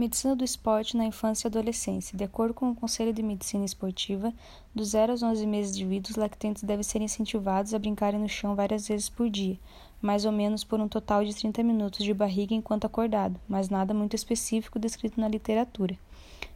Medicina 0.00 0.34
do 0.34 0.42
esporte 0.42 0.96
na 0.96 1.04
infância 1.04 1.46
e 1.46 1.48
adolescência. 1.48 2.16
De 2.16 2.24
acordo 2.24 2.54
com 2.54 2.70
o 2.70 2.74
Conselho 2.74 3.12
de 3.12 3.22
Medicina 3.22 3.66
Esportiva, 3.66 4.32
dos 4.74 4.88
0 4.92 5.12
aos 5.12 5.22
11 5.22 5.46
meses 5.46 5.76
de 5.76 5.84
vida, 5.84 6.08
os 6.08 6.16
lactentes 6.16 6.62
devem 6.62 6.82
ser 6.82 7.02
incentivados 7.02 7.74
a 7.74 7.78
brincarem 7.78 8.18
no 8.18 8.26
chão 8.26 8.54
várias 8.54 8.88
vezes 8.88 9.10
por 9.10 9.28
dia, 9.28 9.58
mais 10.00 10.24
ou 10.24 10.32
menos 10.32 10.64
por 10.64 10.80
um 10.80 10.88
total 10.88 11.22
de 11.22 11.36
30 11.36 11.62
minutos 11.62 12.02
de 12.02 12.14
barriga 12.14 12.54
enquanto 12.54 12.86
acordado, 12.86 13.38
mas 13.46 13.68
nada 13.68 13.92
muito 13.92 14.16
específico 14.16 14.78
descrito 14.78 15.20
na 15.20 15.28
literatura. 15.28 15.98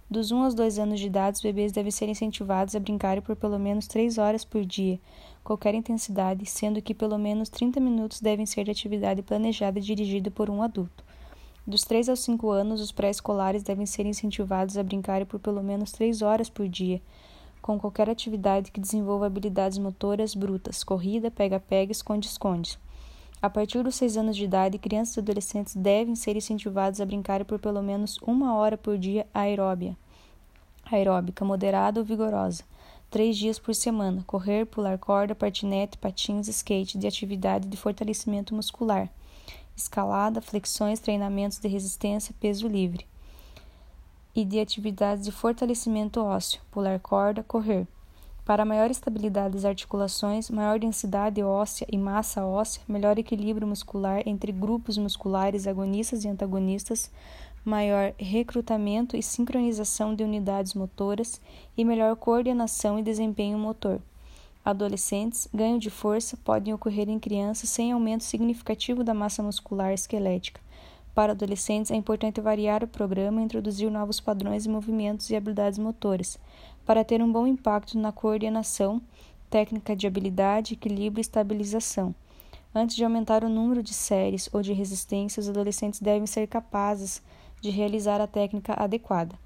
Dos 0.09 0.33
1 0.33 0.43
aos 0.43 0.55
2 0.55 0.79
anos 0.79 0.99
de 0.99 1.07
idade, 1.07 1.37
os 1.37 1.43
bebês 1.43 1.71
devem 1.71 1.91
ser 1.91 2.09
incentivados 2.09 2.75
a 2.75 2.81
brincarem 2.81 3.23
por 3.23 3.37
pelo 3.37 3.59
menos 3.59 3.87
3 3.87 4.17
horas 4.17 4.43
por 4.43 4.65
dia, 4.65 4.99
qualquer 5.43 5.75
intensidade, 5.75 6.47
sendo 6.47 6.81
que 6.81 6.95
pelo 6.95 7.19
menos 7.19 7.51
30 7.51 7.79
minutos 7.79 8.23
devem 8.23 8.47
ser 8.47 8.65
de 8.65 8.71
atividade 8.71 9.21
planejada 9.21 9.79
e 9.79 9.83
dirigida 9.83 10.31
por 10.31 10.49
um 10.49 10.63
adulto. 10.63 11.05
Dos 11.67 11.83
3 11.85 12.11
aos 12.11 12.21
5 12.21 12.51
anos, 12.51 12.79
os 12.79 12.93
pré-escolares 12.93 13.63
devem 13.63 13.87
ser 13.87 14.05
incentivados 14.05 14.77
a 14.77 14.83
brincar 14.83 15.25
por 15.25 15.41
pelo 15.41 15.63
menos 15.63 15.93
3 15.93 16.21
horas 16.21 16.51
por 16.51 16.69
dia, 16.69 17.01
com 17.63 17.81
qualquer 17.81 18.11
atividade 18.11 18.71
que 18.71 18.79
desenvolva 18.79 19.25
habilidades 19.25 19.79
motoras 19.79 20.35
brutas, 20.35 20.85
corrida, 20.85 21.31
pega-pega, 21.31 21.91
esconde-esconde. 21.91 22.79
A 23.41 23.49
partir 23.49 23.83
dos 23.83 23.95
6 23.95 24.19
anos 24.19 24.37
de 24.37 24.45
idade, 24.45 24.77
crianças 24.77 25.17
e 25.17 25.21
adolescentes 25.21 25.75
devem 25.75 26.15
ser 26.15 26.37
incentivados 26.37 27.01
a 27.01 27.07
brincar 27.07 27.43
por 27.47 27.59
pelo 27.59 27.83
menos 27.83 28.19
uma 28.19 28.55
hora 28.55 28.77
por 28.77 28.99
dia 28.99 29.27
aeróbia, 29.33 29.97
aeróbica, 30.85 31.47
moderada 31.47 31.99
ou 31.99 32.05
vigorosa, 32.05 32.63
três 33.11 33.39
dias 33.39 33.59
por 33.59 33.75
semana, 33.75 34.23
correr, 34.27 34.67
pular 34.67 34.99
corda, 34.99 35.35
patinete, 35.35 35.97
patins, 35.97 36.47
skate, 36.47 36.99
de 36.99 37.07
atividade 37.07 37.67
de 37.67 37.77
fortalecimento 37.79 38.55
muscular 38.55 39.09
escalada, 39.77 40.41
flexões, 40.41 41.01
treinamentos 41.01 41.59
de 41.59 41.69
resistência, 41.69 42.35
peso 42.41 42.69
livre. 42.69 43.07
E 44.35 44.45
de 44.45 44.59
atividades 44.59 45.25
de 45.25 45.33
fortalecimento 45.33 46.21
ósseo, 46.21 46.61
pular 46.71 46.99
corda, 47.01 47.43
correr. 47.43 47.87
Para 48.45 48.65
maior 48.65 48.91
estabilidade 48.91 49.55
das 49.55 49.65
articulações, 49.65 50.51
maior 50.51 50.79
densidade 50.79 51.43
óssea 51.43 51.87
e 51.91 51.97
massa 51.97 52.45
óssea, 52.45 52.83
melhor 52.87 53.19
equilíbrio 53.19 53.67
muscular 53.67 54.23
entre 54.27 54.53
grupos 54.53 54.99
musculares 54.99 55.67
agonistas 55.67 56.25
e 56.25 56.29
antagonistas, 56.29 57.11
maior 57.65 58.13
recrutamento 58.19 59.17
e 59.17 59.23
sincronização 59.23 60.15
de 60.15 60.23
unidades 60.23 60.75
motoras 60.75 61.41
e 61.77 61.85
melhor 61.85 62.15
coordenação 62.17 62.99
e 62.99 63.03
desempenho 63.03 63.59
motor 63.59 64.01
adolescentes, 64.65 65.47
ganho 65.53 65.79
de 65.79 65.91
força 65.91 66.37
podem 66.39 66.73
ocorrer 66.73 67.09
em 67.09 67.19
crianças 67.19 67.69
sem 67.69 67.93
aumento 67.93 68.25
significativo 68.25 69.05
da 69.05 69.13
massa 69.13 69.43
muscular 69.43 69.93
esquelética. 69.93 70.61
Para 71.15 71.33
adolescentes, 71.33 71.91
é 71.91 71.95
importante 71.95 72.41
variar 72.41 72.83
o 72.83 72.89
programa 72.89 73.41
e 73.41 73.45
introduzir 73.45 73.91
novos 73.91 74.21
padrões 74.21 74.65
de 74.65 74.69
movimentos 74.69 75.31
e 75.31 75.37
habilidades 75.37 75.79
motoras, 75.79 76.39
para 76.85 77.05
ter 77.05 77.23
um 77.23 77.31
bom 77.31 77.47
impacto 77.47 77.99
na 77.99 78.11
coordenação, 78.11 79.01
técnica 79.49 79.95
de 79.95 80.07
habilidade, 80.07 80.75
equilíbrio 80.75 81.21
e 81.21 81.23
estabilização. 81.23 82.15
Antes 82.75 82.97
de 82.97 83.05
aumentar 83.05 83.45
o 83.45 83.49
número 83.49 83.83
de 83.83 83.95
séries 83.95 84.49
ou 84.53 84.61
de 84.61 84.73
resistências, 84.73 85.47
os 85.47 85.51
adolescentes 85.51 86.01
devem 86.01 86.27
ser 86.27 86.49
capazes 86.49 87.23
de 87.61 87.71
realizar 87.71 88.21
a 88.21 88.27
técnica 88.27 88.75
adequada. 88.75 89.44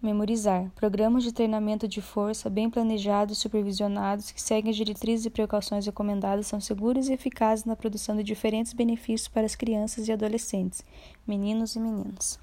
Memorizar. 0.00 0.70
Programas 0.76 1.24
de 1.24 1.32
treinamento 1.32 1.88
de 1.88 2.00
força 2.00 2.48
bem 2.48 2.70
planejados 2.70 3.38
supervisionados 3.38 4.30
que 4.30 4.40
seguem 4.40 4.70
as 4.70 4.76
diretrizes 4.76 5.26
e 5.26 5.30
precauções 5.30 5.86
recomendadas 5.86 6.46
são 6.46 6.60
seguros 6.60 7.08
e 7.08 7.14
eficazes 7.14 7.64
na 7.64 7.74
produção 7.74 8.16
de 8.16 8.22
diferentes 8.22 8.72
benefícios 8.72 9.26
para 9.26 9.44
as 9.44 9.56
crianças 9.56 10.06
e 10.06 10.12
adolescentes, 10.12 10.84
meninos 11.26 11.74
e 11.74 11.80
meninas. 11.80 12.38